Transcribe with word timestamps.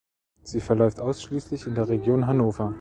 Sie 0.41 0.61
verläuft 0.61 0.99
ausschließlich 0.99 1.67
in 1.67 1.75
der 1.75 1.87
Region 1.87 2.25
Hannover. 2.25 2.69